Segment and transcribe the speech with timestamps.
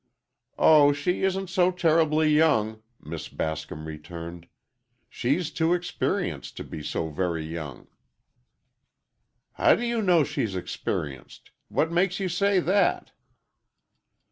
[0.57, 4.47] "Oh, she isn't so terribly young," Miss Bascom returned.
[5.07, 7.87] "She's too experienced to be so very young."
[9.51, 11.51] "How do you know she's experienced?
[11.67, 13.11] What makes you say that?"